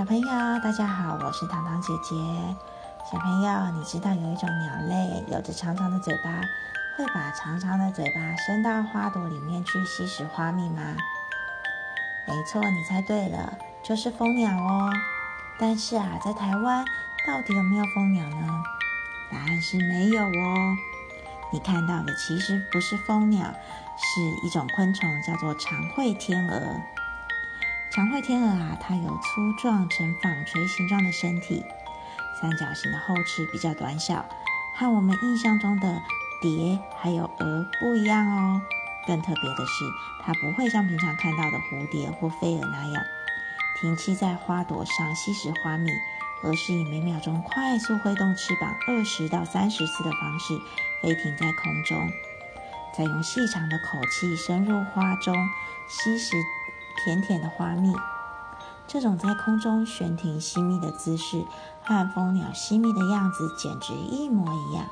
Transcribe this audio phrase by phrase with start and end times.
[0.00, 0.28] 小朋友，
[0.60, 2.16] 大家好，我是糖糖姐姐。
[3.04, 6.40] 小朋友，你知道有一种鸟类有着长长的嘴巴，
[6.96, 10.96] 会把长长的嘴巴伸到花朵里面去吸食花蜜吗？
[12.26, 14.90] 没错，你猜对了，就是蜂鸟哦。
[15.58, 16.82] 但是啊，在台湾
[17.26, 18.62] 到底有没有蜂鸟呢？
[19.30, 20.76] 答案是没有哦。
[21.52, 23.52] 你看到的其实不是蜂鸟，
[23.98, 26.80] 是一种昆虫，叫做长喙天鹅。
[27.90, 31.64] 长喙天鹅啊，它有粗壮呈纺锤形状的身体，
[32.40, 34.24] 三角形的后翅比较短小，
[34.76, 36.00] 和我们印象中的
[36.40, 38.62] 蝶还有蛾不一样哦。
[39.08, 39.84] 更特别的是，
[40.22, 43.02] 它不会像平常看到的蝴蝶或飞蛾那样
[43.80, 45.90] 停栖在花朵上吸食花蜜，
[46.44, 50.56] 而是以每秒钟快速挥动翅膀二十到三十次的方式
[51.02, 52.08] 飞停在空中，
[52.96, 55.34] 再用细长的口气深入花中
[55.88, 56.36] 吸食。
[57.04, 57.94] 甜甜的花蜜，
[58.86, 61.44] 这种在空中悬停吸蜜的姿势，
[61.82, 64.84] 和蜂鸟吸蜜的样子简直一模一样。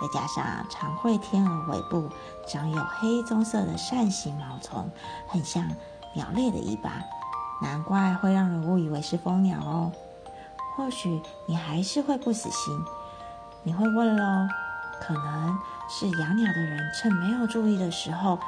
[0.00, 2.08] 再加上长喙天鹅尾部
[2.46, 4.90] 长有黑棕色的扇形毛丛，
[5.26, 5.68] 很像
[6.14, 7.02] 鸟类的尾巴，
[7.62, 9.92] 难怪会让人误以为是蜂鸟哦。
[10.76, 12.84] 或许你还是会不死心，
[13.64, 14.48] 你会问喽：
[15.00, 15.58] 可能
[15.88, 18.38] 是养鸟的人趁没有注意的时候，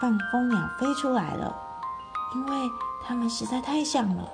[0.00, 1.67] 放蜂鸟飞出来了。
[2.34, 2.70] 因为
[3.04, 4.28] 它们实在太像了。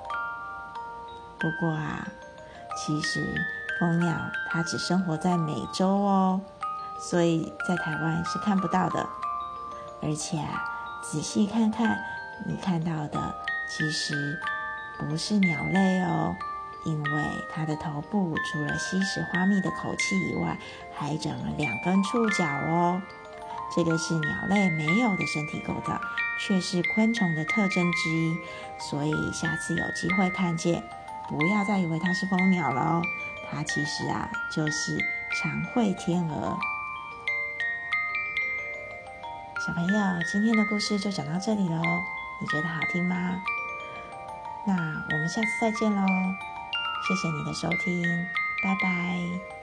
[1.39, 2.07] 不过啊，
[2.77, 3.19] 其实
[3.79, 4.15] 蜂鸟
[4.49, 6.41] 它只生活在美洲哦，
[6.99, 9.07] 所以在台湾是看不到的。
[10.01, 10.63] 而且啊，
[11.03, 11.99] 仔细看看，
[12.45, 13.35] 你看到的
[13.69, 14.39] 其实
[14.97, 16.35] 不是鸟类哦，
[16.85, 20.57] 因为它的头部除了吸食花蜜的口气以外，
[20.93, 23.01] 还长了两根触角哦。
[23.73, 26.01] 这个是鸟类没有的身体构造。
[26.37, 28.37] 却是昆虫的特征之一，
[28.77, 30.83] 所以下次有机会看见，
[31.29, 33.01] 不要再以为它是蜂鸟了哦，
[33.49, 34.97] 它其实啊就是
[35.39, 36.57] 长喙天鹅。
[39.65, 41.81] 小朋友，今天的故事就讲到这里喽，
[42.41, 43.41] 你觉得好听吗？
[44.67, 46.01] 那我们下次再见喽，
[47.07, 48.03] 谢谢你的收听，
[48.61, 49.54] 拜拜。